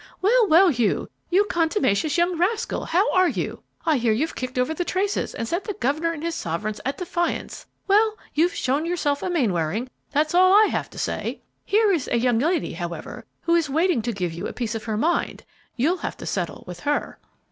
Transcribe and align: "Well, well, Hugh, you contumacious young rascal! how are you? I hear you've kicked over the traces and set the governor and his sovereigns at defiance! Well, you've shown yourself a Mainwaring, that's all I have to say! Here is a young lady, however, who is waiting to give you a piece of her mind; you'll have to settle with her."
"Well, 0.19 0.47
well, 0.47 0.69
Hugh, 0.69 1.11
you 1.29 1.43
contumacious 1.43 2.17
young 2.17 2.35
rascal! 2.35 2.85
how 2.85 3.13
are 3.13 3.29
you? 3.29 3.61
I 3.85 3.97
hear 3.97 4.11
you've 4.11 4.33
kicked 4.33 4.57
over 4.57 4.73
the 4.73 4.83
traces 4.83 5.35
and 5.35 5.47
set 5.47 5.63
the 5.65 5.75
governor 5.75 6.11
and 6.11 6.23
his 6.23 6.33
sovereigns 6.33 6.81
at 6.83 6.97
defiance! 6.97 7.67
Well, 7.87 8.17
you've 8.33 8.55
shown 8.55 8.87
yourself 8.87 9.21
a 9.21 9.29
Mainwaring, 9.29 9.89
that's 10.09 10.33
all 10.33 10.53
I 10.53 10.69
have 10.71 10.89
to 10.89 10.97
say! 10.97 11.43
Here 11.65 11.91
is 11.91 12.07
a 12.07 12.17
young 12.17 12.39
lady, 12.39 12.73
however, 12.73 13.25
who 13.41 13.53
is 13.53 13.69
waiting 13.69 14.01
to 14.01 14.11
give 14.11 14.33
you 14.33 14.47
a 14.47 14.53
piece 14.53 14.73
of 14.73 14.85
her 14.85 14.97
mind; 14.97 15.43
you'll 15.75 15.97
have 15.97 16.17
to 16.17 16.25
settle 16.25 16.63
with 16.65 16.79
her." 16.79 17.19